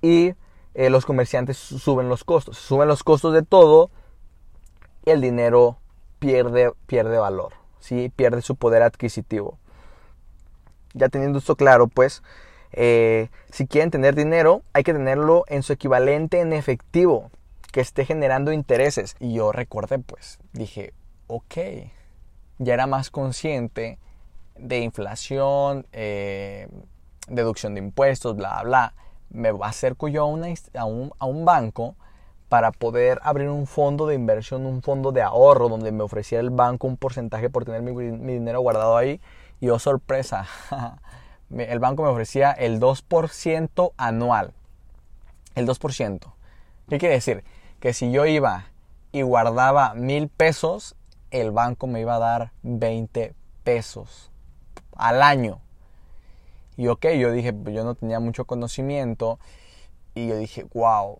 Y 0.00 0.34
eh, 0.74 0.90
los 0.90 1.06
comerciantes 1.06 1.56
suben 1.56 2.08
los 2.08 2.24
costos. 2.24 2.58
Suben 2.58 2.88
los 2.88 3.02
costos 3.02 3.32
de 3.32 3.42
todo 3.42 3.90
y 5.04 5.10
el 5.10 5.20
dinero 5.20 5.78
pierde, 6.18 6.72
pierde 6.86 7.18
valor, 7.18 7.54
¿sí? 7.78 8.12
pierde 8.14 8.42
su 8.42 8.56
poder 8.56 8.82
adquisitivo. 8.82 9.58
Ya 10.94 11.08
teniendo 11.08 11.38
esto 11.38 11.56
claro, 11.56 11.88
pues, 11.88 12.22
eh, 12.76 13.30
si 13.50 13.66
quieren 13.66 13.90
tener 13.90 14.14
dinero, 14.14 14.62
hay 14.74 14.84
que 14.84 14.92
tenerlo 14.92 15.44
en 15.48 15.62
su 15.62 15.72
equivalente 15.72 16.40
en 16.40 16.52
efectivo, 16.52 17.30
que 17.72 17.80
esté 17.80 18.04
generando 18.04 18.52
intereses. 18.52 19.16
Y 19.18 19.32
yo 19.32 19.50
recuerde, 19.50 19.98
pues, 19.98 20.38
dije, 20.52 20.92
ok, 21.26 21.56
ya 22.58 22.74
era 22.74 22.86
más 22.86 23.10
consciente 23.10 23.98
de 24.58 24.80
inflación, 24.80 25.86
eh, 25.92 26.68
deducción 27.28 27.74
de 27.74 27.80
impuestos, 27.80 28.36
bla, 28.36 28.62
bla. 28.62 28.94
Me 29.30 29.50
acerco 29.62 30.08
yo 30.08 30.22
a, 30.22 30.26
una, 30.26 30.48
a, 30.74 30.84
un, 30.84 31.12
a 31.18 31.24
un 31.24 31.46
banco 31.46 31.96
para 32.50 32.72
poder 32.72 33.18
abrir 33.22 33.48
un 33.48 33.66
fondo 33.66 34.06
de 34.06 34.14
inversión, 34.14 34.66
un 34.66 34.82
fondo 34.82 35.12
de 35.12 35.22
ahorro, 35.22 35.68
donde 35.68 35.92
me 35.92 36.04
ofrecía 36.04 36.40
el 36.40 36.50
banco 36.50 36.86
un 36.86 36.96
porcentaje 36.96 37.50
por 37.50 37.64
tener 37.64 37.82
mi 37.82 38.32
dinero 38.34 38.60
guardado 38.60 38.98
ahí. 38.98 39.20
Y 39.60 39.70
oh 39.70 39.78
sorpresa, 39.78 40.46
el 41.50 41.78
banco 41.78 42.02
me 42.02 42.08
ofrecía 42.08 42.52
el 42.52 42.80
2% 42.80 43.92
anual. 43.96 44.54
El 45.54 45.66
2%. 45.66 46.32
¿Qué 46.88 46.98
quiere 46.98 47.14
decir? 47.14 47.44
Que 47.80 47.92
si 47.92 48.10
yo 48.10 48.26
iba 48.26 48.66
y 49.12 49.22
guardaba 49.22 49.94
mil 49.94 50.28
pesos, 50.28 50.96
el 51.30 51.50
banco 51.50 51.86
me 51.86 52.00
iba 52.00 52.16
a 52.16 52.18
dar 52.18 52.52
20 52.62 53.34
pesos 53.64 54.30
al 54.96 55.22
año. 55.22 55.60
Y 56.76 56.88
ok, 56.88 57.06
yo 57.18 57.32
dije, 57.32 57.54
yo 57.66 57.84
no 57.84 57.94
tenía 57.94 58.20
mucho 58.20 58.44
conocimiento. 58.44 59.38
Y 60.14 60.28
yo 60.28 60.36
dije, 60.36 60.64
wow, 60.74 61.18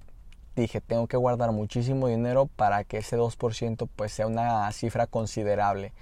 dije, 0.54 0.80
tengo 0.80 1.06
que 1.06 1.16
guardar 1.16 1.52
muchísimo 1.52 2.08
dinero 2.08 2.46
para 2.46 2.84
que 2.84 2.98
ese 2.98 3.16
2% 3.16 3.88
pues 3.94 4.12
sea 4.12 4.26
una 4.26 4.70
cifra 4.72 5.06
considerable. 5.06 5.92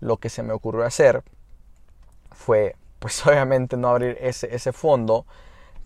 Lo 0.00 0.18
que 0.18 0.28
se 0.28 0.42
me 0.42 0.52
ocurrió 0.52 0.84
hacer 0.84 1.24
fue, 2.30 2.76
pues 2.98 3.24
obviamente 3.26 3.76
no 3.76 3.88
abrir 3.88 4.16
ese, 4.20 4.54
ese 4.54 4.72
fondo, 4.72 5.26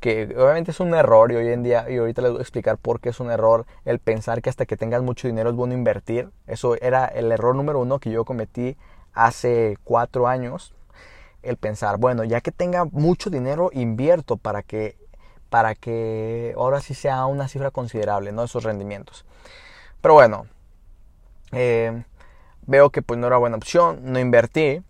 que 0.00 0.34
obviamente 0.36 0.72
es 0.72 0.80
un 0.80 0.94
error 0.94 1.30
y 1.30 1.36
hoy 1.36 1.48
en 1.48 1.62
día, 1.62 1.88
y 1.88 1.96
ahorita 1.96 2.22
les 2.22 2.32
voy 2.32 2.40
a 2.40 2.42
explicar 2.42 2.76
por 2.76 2.98
qué 3.00 3.10
es 3.10 3.20
un 3.20 3.30
error 3.30 3.66
el 3.84 4.00
pensar 4.00 4.42
que 4.42 4.50
hasta 4.50 4.66
que 4.66 4.76
tengas 4.76 5.00
mucho 5.02 5.28
dinero 5.28 5.50
es 5.50 5.56
bueno 5.56 5.74
invertir. 5.74 6.28
Eso 6.48 6.74
era 6.80 7.06
el 7.06 7.30
error 7.30 7.54
número 7.54 7.78
uno 7.78 8.00
que 8.00 8.10
yo 8.10 8.24
cometí 8.24 8.76
hace 9.14 9.78
cuatro 9.84 10.26
años. 10.26 10.74
El 11.42 11.56
pensar, 11.56 11.98
bueno, 11.98 12.24
ya 12.24 12.40
que 12.40 12.50
tenga 12.50 12.84
mucho 12.84 13.30
dinero, 13.30 13.70
invierto 13.72 14.36
para 14.36 14.62
que, 14.62 14.96
para 15.50 15.76
que 15.76 16.52
ahora 16.56 16.80
sí 16.80 16.94
sea 16.94 17.26
una 17.26 17.46
cifra 17.46 17.70
considerable, 17.70 18.32
¿no? 18.32 18.42
Esos 18.42 18.64
rendimientos. 18.64 19.24
Pero 20.00 20.14
bueno, 20.14 20.46
eh, 21.52 22.02
veo 22.66 22.90
que 22.90 23.02
pues 23.02 23.20
no 23.20 23.28
era 23.28 23.36
buena 23.36 23.56
opción, 23.56 24.00
no 24.02 24.18
invertí. 24.18 24.82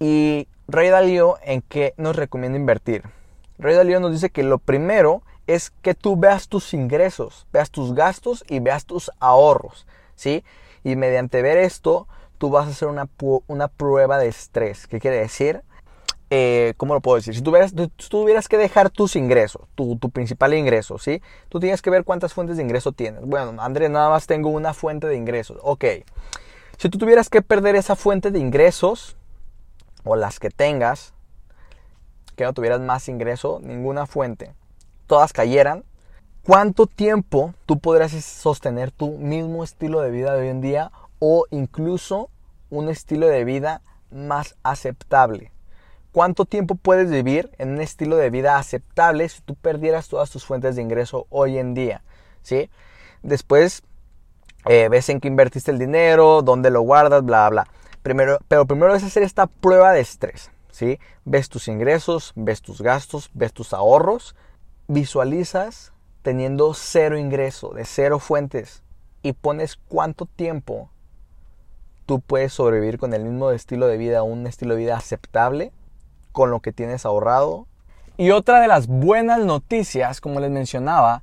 Y 0.00 0.48
Rey 0.66 0.88
Dalío, 0.88 1.36
¿en 1.42 1.60
qué 1.62 1.92
nos 1.96 2.16
recomienda 2.16 2.58
invertir? 2.58 3.02
Rey 3.58 3.74
Dalío 3.74 4.00
nos 4.00 4.12
dice 4.12 4.30
que 4.30 4.42
lo 4.42 4.58
primero 4.58 5.22
es 5.46 5.70
que 5.82 5.94
tú 5.94 6.16
veas 6.16 6.48
tus 6.48 6.72
ingresos, 6.72 7.46
veas 7.52 7.70
tus 7.70 7.94
gastos 7.94 8.44
y 8.48 8.60
veas 8.60 8.86
tus 8.86 9.10
ahorros, 9.20 9.86
¿sí? 10.14 10.42
Y 10.82 10.96
mediante 10.96 11.42
ver 11.42 11.58
esto, 11.58 12.08
tú 12.38 12.50
vas 12.50 12.66
a 12.66 12.70
hacer 12.70 12.88
una, 12.88 13.08
una 13.46 13.68
prueba 13.68 14.18
de 14.18 14.28
estrés. 14.28 14.86
¿Qué 14.86 15.00
quiere 15.00 15.18
decir? 15.18 15.62
Eh, 16.30 16.72
¿Cómo 16.78 16.94
lo 16.94 17.00
puedo 17.00 17.16
decir? 17.16 17.34
Si 17.34 17.42
tú 17.42 17.52
tuvieras, 18.08 18.48
que 18.48 18.56
dejar 18.56 18.88
tus 18.88 19.16
ingresos, 19.16 19.62
tu, 19.74 19.96
tu, 19.96 20.08
principal 20.08 20.54
ingreso, 20.54 20.98
¿sí? 20.98 21.20
Tú 21.50 21.60
tienes 21.60 21.82
que 21.82 21.90
ver 21.90 22.04
cuántas 22.04 22.32
fuentes 22.32 22.56
de 22.56 22.62
ingreso 22.62 22.92
tienes. 22.92 23.22
Bueno, 23.24 23.62
Andrés, 23.62 23.90
nada 23.90 24.08
más 24.08 24.26
tengo 24.26 24.48
una 24.48 24.72
fuente 24.72 25.06
de 25.06 25.16
ingresos. 25.16 25.58
Ok. 25.62 25.84
Si 26.78 26.88
tú 26.88 26.98
tuvieras 26.98 27.28
que 27.28 27.42
perder 27.42 27.76
esa 27.76 27.94
fuente 27.94 28.30
de 28.30 28.38
ingresos, 28.38 29.16
o 30.04 30.16
las 30.16 30.38
que 30.38 30.50
tengas, 30.50 31.14
que 32.36 32.44
no 32.44 32.52
tuvieras 32.52 32.80
más 32.80 33.08
ingreso, 33.08 33.60
ninguna 33.62 34.06
fuente, 34.06 34.52
todas 35.06 35.32
cayeran, 35.32 35.84
¿cuánto 36.44 36.86
tiempo 36.86 37.54
tú 37.66 37.78
podrías 37.78 38.12
sostener 38.12 38.90
tu 38.90 39.18
mismo 39.18 39.64
estilo 39.64 40.00
de 40.00 40.10
vida 40.10 40.34
de 40.34 40.42
hoy 40.42 40.48
en 40.48 40.60
día 40.60 40.92
o 41.18 41.46
incluso 41.50 42.30
un 42.70 42.88
estilo 42.88 43.26
de 43.26 43.44
vida 43.44 43.82
más 44.10 44.56
aceptable? 44.62 45.52
¿Cuánto 46.12 46.44
tiempo 46.44 46.76
puedes 46.76 47.10
vivir 47.10 47.50
en 47.58 47.70
un 47.70 47.80
estilo 47.80 48.16
de 48.16 48.30
vida 48.30 48.56
aceptable 48.56 49.28
si 49.28 49.40
tú 49.40 49.56
perdieras 49.56 50.08
todas 50.08 50.30
tus 50.30 50.44
fuentes 50.44 50.76
de 50.76 50.82
ingreso 50.82 51.26
hoy 51.28 51.58
en 51.58 51.74
día? 51.74 52.04
¿Sí? 52.42 52.70
Después 53.22 53.82
eh, 54.66 54.88
ves 54.88 55.08
en 55.08 55.20
qué 55.20 55.26
invertiste 55.26 55.72
el 55.72 55.78
dinero, 55.78 56.42
dónde 56.42 56.70
lo 56.70 56.82
guardas, 56.82 57.24
bla, 57.24 57.50
bla. 57.50 57.66
Primero, 58.04 58.38
pero 58.48 58.66
primero 58.66 58.94
es 58.94 59.02
hacer 59.02 59.22
esta 59.22 59.46
prueba 59.46 59.92
de 59.92 60.00
estrés. 60.00 60.50
¿sí? 60.70 61.00
Ves 61.24 61.48
tus 61.48 61.68
ingresos, 61.68 62.34
ves 62.36 62.60
tus 62.60 62.82
gastos, 62.82 63.30
ves 63.32 63.54
tus 63.54 63.72
ahorros, 63.72 64.36
visualizas 64.88 65.94
teniendo 66.20 66.74
cero 66.74 67.16
ingreso, 67.16 67.70
de 67.70 67.86
cero 67.86 68.18
fuentes, 68.18 68.82
y 69.22 69.32
pones 69.32 69.76
cuánto 69.88 70.26
tiempo 70.26 70.90
tú 72.04 72.20
puedes 72.20 72.52
sobrevivir 72.52 72.98
con 72.98 73.14
el 73.14 73.24
mismo 73.24 73.50
estilo 73.50 73.86
de 73.86 73.96
vida, 73.96 74.22
un 74.22 74.46
estilo 74.46 74.74
de 74.74 74.80
vida 74.80 74.98
aceptable, 74.98 75.72
con 76.30 76.50
lo 76.50 76.60
que 76.60 76.72
tienes 76.72 77.06
ahorrado. 77.06 77.66
Y 78.18 78.32
otra 78.32 78.60
de 78.60 78.68
las 78.68 78.86
buenas 78.86 79.40
noticias, 79.40 80.20
como 80.20 80.40
les 80.40 80.50
mencionaba, 80.50 81.22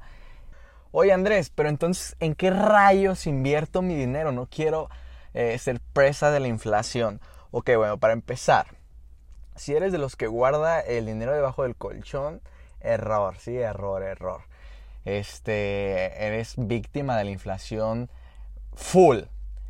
oye 0.92 1.14
Andrés, 1.14 1.52
pero 1.54 1.70
entonces, 1.70 2.16
¿en 2.20 2.34
qué 2.34 2.50
rayos 2.50 3.28
invierto 3.28 3.84
mi 3.84 3.94
dinero? 3.94 4.32
No 4.32 4.48
quiero 4.50 4.90
eh, 5.34 5.58
ser 5.58 5.80
presa 5.94 6.32
de 6.32 6.40
la 6.40 6.48
inflación. 6.48 7.22
Ok, 7.52 7.72
bueno, 7.76 7.98
para 7.98 8.14
empezar, 8.14 8.68
si 9.56 9.76
eres 9.76 9.92
de 9.92 9.98
los 9.98 10.16
que 10.16 10.28
guarda 10.28 10.80
el 10.80 11.06
dinero 11.06 11.34
debajo 11.34 11.64
del 11.64 11.76
colchón, 11.76 12.42
error, 12.80 13.38
sí, 13.40 13.58
error, 13.58 14.04
error. 14.04 14.42
Este, 15.06 16.26
eres 16.26 16.54
víctima 16.58 17.18
de 17.18 17.26
la 17.26 17.32
inflación 17.32 18.10
full. 18.74 19.20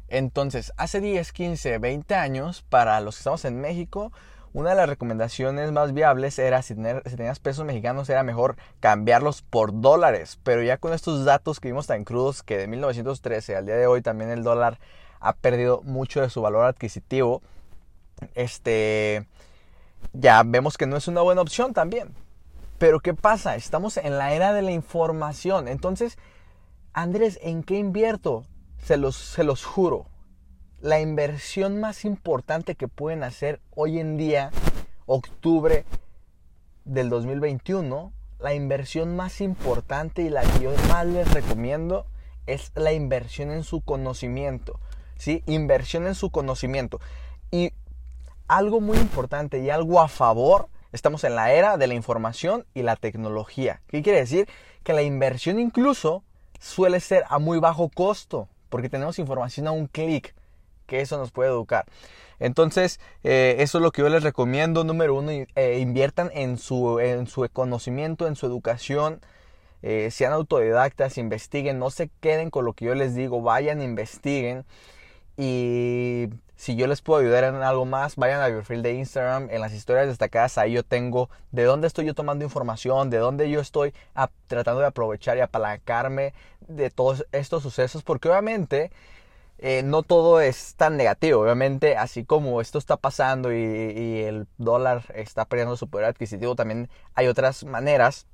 Entonces, 0.08 0.74
hace 0.78 1.00
10, 1.00 1.32
15, 1.32 1.78
20 1.78 2.16
años, 2.16 2.64
para 2.64 3.00
los 3.00 3.16
que 3.16 3.20
estamos 3.20 3.46
en 3.46 3.62
México, 3.62 4.12
una 4.54 4.72
de 4.72 4.76
las 4.76 4.90
recomendaciones 4.90 5.72
más 5.72 5.94
viables 5.94 6.38
era 6.38 6.62
si, 6.62 6.76
si, 6.76 7.16
tenías 7.16 7.40
pesos 7.40 7.64
mexicanos 7.64 8.10
era 8.10 8.22
mejor 8.24 8.58
cambiarlos 8.82 9.42
por 9.42 9.80
dólares. 9.80 10.40
Pero 10.44 10.62
ya 10.62 10.78
con 10.78 10.92
estos 10.94 11.24
datos 11.24 11.62
que 11.62 11.70
vimos 11.70 11.88
tan 11.88 12.04
crudos 12.04 12.44
que 12.44 12.58
de 12.58 12.68
1913 12.68 13.56
al 13.56 13.66
día 13.66 13.76
de 13.76 13.88
hoy 13.88 14.02
también 14.02 14.30
el 14.30 14.44
dólar 14.44 14.80
ha 15.22 15.34
perdido 15.34 15.82
mucho 15.84 16.22
de 16.22 16.30
su 16.30 16.42
valor 16.42 16.66
adquisitivo, 16.66 17.42
este, 18.36 19.28
ya 20.14 20.44
vemos 20.44 20.78
que 20.78 20.88
no 20.88 20.98
es 20.98 21.08
una 21.08 21.22
buena 21.22 21.42
opción 21.42 21.74
también. 21.74 22.14
Pero 22.78 23.00
¿qué 23.00 23.14
pasa? 23.14 23.56
Estamos 23.56 23.98
en 23.98 24.18
la 24.18 24.34
era 24.34 24.54
de 24.54 24.64
la 24.64 24.72
información. 24.72 25.68
Entonces, 25.68 26.18
Andrés, 26.94 27.40
¿en 27.44 27.64
qué 27.64 27.78
invierto? 27.78 28.44
Se 28.84 28.98
los, 28.98 29.16
se 29.16 29.44
los 29.44 29.64
juro. 29.64 30.08
La 30.82 31.00
inversión 31.00 31.80
más 31.80 32.06
importante 32.06 32.74
que 32.74 32.88
pueden 32.88 33.24
hacer 33.24 33.62
hoy 33.76 34.00
en 34.00 34.18
día, 34.18 34.50
octubre 35.06 35.86
del 36.84 37.10
2021, 37.10 38.12
la 38.40 38.56
inversión 38.56 39.16
más 39.16 39.42
importante 39.42 40.24
y 40.24 40.30
la 40.30 40.42
que 40.42 40.64
yo 40.64 40.72
más 40.90 41.06
les 41.06 41.32
recomiendo 41.32 42.08
es 42.48 42.72
la 42.74 42.94
inversión 42.94 43.52
en 43.52 43.64
su 43.64 43.82
conocimiento. 43.82 44.80
¿Sí? 45.22 45.44
Inversión 45.46 46.08
en 46.08 46.16
su 46.16 46.32
conocimiento. 46.32 47.00
Y 47.52 47.74
algo 48.48 48.82
muy 48.82 48.98
importante 48.98 49.60
y 49.60 49.70
algo 49.70 50.02
a 50.02 50.08
favor, 50.08 50.68
estamos 50.92 51.24
en 51.24 51.36
la 51.36 51.54
era 51.54 51.78
de 51.78 51.86
la 51.86 51.94
información 51.94 52.66
y 52.74 52.82
la 52.82 52.96
tecnología. 52.96 53.82
¿Qué 53.88 54.02
quiere 54.02 54.20
decir? 54.20 54.50
Que 54.84 54.94
la 54.94 55.04
inversión 55.04 55.60
incluso 55.60 56.24
suele 56.60 57.00
ser 57.00 57.24
a 57.30 57.38
muy 57.38 57.60
bajo 57.60 57.90
costo, 57.90 58.50
porque 58.70 58.90
tenemos 58.90 59.20
información 59.20 59.68
a 59.68 59.72
un 59.72 59.86
clic, 59.86 60.34
que 60.88 61.02
eso 61.02 61.18
nos 61.18 61.32
puede 61.32 61.52
educar. 61.52 61.86
Entonces, 62.40 63.00
eh, 63.24 63.58
eso 63.60 63.78
es 63.78 63.84
lo 63.84 63.92
que 63.92 64.02
yo 64.02 64.10
les 64.10 64.24
recomiendo. 64.24 64.84
Número 64.84 65.14
uno, 65.14 65.32
eh, 65.32 65.78
inviertan 65.80 66.32
en 66.34 66.58
su, 66.58 67.00
en 67.00 67.28
su 67.28 67.48
conocimiento, 67.54 68.26
en 68.28 68.36
su 68.36 68.48
educación. 68.48 69.22
Eh, 69.84 70.10
sean 70.10 70.34
autodidactas, 70.34 71.20
investiguen, 71.20 71.78
no 71.78 71.92
se 71.92 72.10
queden 72.20 72.50
con 72.50 72.66
lo 72.66 72.74
que 72.74 72.86
yo 72.86 72.96
les 72.96 73.14
digo, 73.14 73.44
vayan, 73.44 73.84
investiguen. 73.84 74.66
Y 75.38 76.30
si 76.56 76.76
yo 76.76 76.86
les 76.86 77.02
puedo 77.02 77.20
ayudar 77.20 77.44
en 77.44 77.56
algo 77.56 77.86
más, 77.86 78.16
vayan 78.18 78.42
a 78.42 78.48
mi 78.48 78.54
perfil 78.54 78.84
de 78.84 78.94
Instagram, 78.94 79.48
en 79.50 79.62
las 79.62 79.74
historias 79.74 80.08
destacadas, 80.08 80.60
ahí 80.60 80.74
yo 80.74 80.84
tengo 80.84 81.30
de 81.52 81.64
dónde 81.64 81.88
estoy 81.88 82.06
yo 82.06 82.14
tomando 82.14 82.46
información, 82.46 83.10
de 83.10 83.18
dónde 83.18 83.50
yo 83.50 83.60
estoy 83.60 83.94
tratando 84.48 84.82
de 84.82 84.88
aprovechar 84.88 85.38
y 85.38 85.42
apalancarme 85.42 86.36
de 86.68 86.92
todos 86.92 87.26
estos 87.32 87.64
sucesos, 87.64 88.04
porque 88.04 88.30
obviamente 88.30 88.92
eh, 89.58 89.82
no 89.84 90.04
todo 90.04 90.40
es 90.40 90.76
tan 90.76 90.98
negativo, 90.98 91.42
obviamente 91.42 91.98
así 91.98 92.26
como 92.26 92.62
esto 92.62 92.78
está 92.78 92.98
pasando 92.98 93.52
y, 93.52 93.58
y 93.58 94.22
el 94.22 94.48
dólar 94.60 95.06
está 95.16 95.46
perdiendo 95.46 95.78
su 95.78 95.88
poder 95.88 96.06
adquisitivo, 96.08 96.56
también 96.56 96.90
hay 97.16 97.28
otras 97.28 97.64
maneras 97.64 98.28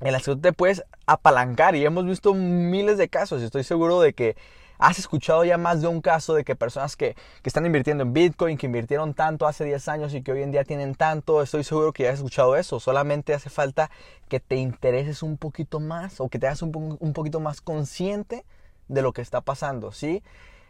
en 0.00 0.12
las 0.12 0.24
que 0.24 0.32
tú 0.32 0.40
te 0.40 0.52
puedes 0.52 0.84
apalancar 1.06 1.74
y 1.74 1.84
hemos 1.84 2.04
visto 2.04 2.34
miles 2.34 2.98
de 2.98 3.08
casos 3.08 3.42
estoy 3.42 3.64
seguro 3.64 4.00
de 4.00 4.12
que 4.12 4.36
has 4.78 4.98
escuchado 4.98 5.44
ya 5.44 5.58
más 5.58 5.80
de 5.82 5.88
un 5.88 6.00
caso 6.00 6.34
de 6.34 6.44
que 6.44 6.56
personas 6.56 6.96
que, 6.96 7.14
que, 7.14 7.48
están 7.48 7.66
invirtiendo 7.66 8.02
en 8.02 8.12
Bitcoin, 8.12 8.56
que 8.56 8.66
invirtieron 8.66 9.14
tanto 9.14 9.46
hace 9.46 9.64
10 9.64 9.88
años 9.88 10.14
y 10.14 10.22
que 10.22 10.32
hoy 10.32 10.42
en 10.42 10.52
día 10.52 10.64
tienen 10.64 10.94
tanto, 10.94 11.42
estoy 11.42 11.64
seguro 11.64 11.92
que 11.92 12.04
ya 12.04 12.10
has 12.10 12.16
escuchado 12.16 12.56
eso. 12.56 12.80
Solamente 12.80 13.34
hace 13.34 13.50
falta 13.50 13.90
que 14.28 14.40
te 14.40 14.56
intereses 14.56 15.22
un 15.22 15.36
poquito 15.36 15.80
más 15.80 16.20
o 16.20 16.28
que 16.28 16.38
te 16.38 16.46
hagas 16.46 16.62
un, 16.62 16.96
un 16.98 17.12
poquito 17.12 17.40
más 17.40 17.60
consciente 17.60 18.44
de 18.88 19.02
lo 19.02 19.12
que 19.12 19.22
está 19.22 19.40
pasando, 19.40 19.92
¿sí? 19.92 20.22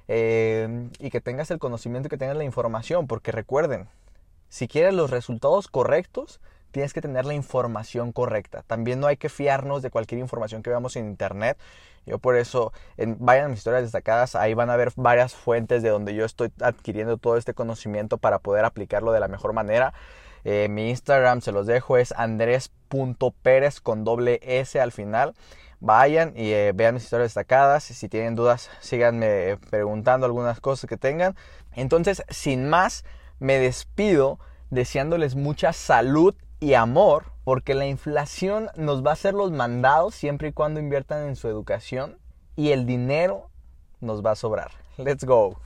Eh, 0.08 0.88
y 0.98 1.10
que 1.10 1.20
tengas 1.20 1.50
el 1.50 1.58
conocimiento 1.58 2.08
y 2.08 2.10
que 2.10 2.18
tengas 2.18 2.36
la 2.36 2.44
información, 2.44 3.06
porque 3.06 3.32
recuerden, 3.32 3.88
si 4.48 4.68
quieres 4.68 4.94
los 4.94 5.10
resultados 5.10 5.68
correctos, 5.68 6.40
tienes 6.70 6.92
que 6.92 7.00
tener 7.00 7.24
la 7.24 7.34
información 7.34 8.12
correcta. 8.12 8.62
También 8.66 9.00
no 9.00 9.06
hay 9.06 9.16
que 9.16 9.28
fiarnos 9.28 9.82
de 9.82 9.90
cualquier 9.90 10.20
información 10.20 10.62
que 10.62 10.70
veamos 10.70 10.96
en 10.96 11.06
internet. 11.06 11.56
Yo 12.06 12.18
por 12.18 12.36
eso, 12.36 12.72
en, 12.96 13.16
vayan 13.18 13.46
a 13.46 13.48
mis 13.48 13.58
historias 13.58 13.82
destacadas, 13.82 14.34
ahí 14.34 14.54
van 14.54 14.70
a 14.70 14.76
ver 14.76 14.92
varias 14.96 15.34
fuentes 15.34 15.82
de 15.82 15.88
donde 15.88 16.14
yo 16.14 16.24
estoy 16.24 16.52
adquiriendo 16.60 17.16
todo 17.16 17.36
este 17.36 17.54
conocimiento 17.54 18.18
para 18.18 18.38
poder 18.38 18.64
aplicarlo 18.64 19.12
de 19.12 19.20
la 19.20 19.28
mejor 19.28 19.52
manera. 19.52 19.94
Eh, 20.44 20.68
mi 20.68 20.90
Instagram 20.90 21.40
se 21.40 21.52
los 21.52 21.66
dejo, 21.66 21.96
es 21.96 22.12
andres.pérez 22.12 23.80
con 23.80 24.04
doble 24.04 24.40
S 24.42 24.78
al 24.78 24.92
final. 24.92 25.34
Vayan 25.80 26.32
y 26.36 26.52
eh, 26.52 26.72
vean 26.74 26.94
mis 26.94 27.04
historias 27.04 27.30
destacadas. 27.30 27.84
Si 27.84 28.08
tienen 28.08 28.34
dudas, 28.34 28.70
síganme 28.80 29.58
preguntando 29.70 30.26
algunas 30.26 30.60
cosas 30.60 30.88
que 30.88 30.96
tengan. 30.96 31.34
Entonces, 31.72 32.22
sin 32.28 32.68
más, 32.68 33.04
me 33.38 33.58
despido 33.58 34.38
deseándoles 34.70 35.34
mucha 35.34 35.72
salud 35.72 36.34
y 36.60 36.74
amor, 36.74 37.33
porque 37.44 37.74
la 37.74 37.86
inflación 37.86 38.70
nos 38.76 39.04
va 39.04 39.10
a 39.10 39.12
hacer 39.12 39.34
los 39.34 39.52
mandados 39.52 40.14
siempre 40.14 40.48
y 40.48 40.52
cuando 40.52 40.80
inviertan 40.80 41.28
en 41.28 41.36
su 41.36 41.48
educación 41.48 42.18
y 42.56 42.70
el 42.70 42.86
dinero 42.86 43.50
nos 44.00 44.24
va 44.24 44.32
a 44.32 44.36
sobrar. 44.36 44.70
Let's 44.96 45.24
go. 45.24 45.58